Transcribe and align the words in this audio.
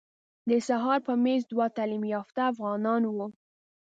د 0.49 0.51
سهار 0.67 0.99
په 1.07 1.13
میز 1.23 1.41
دوه 1.51 1.65
تعلیم 1.77 2.03
یافته 2.15 2.41
افغانان 2.51 3.01
وو. 3.05 3.27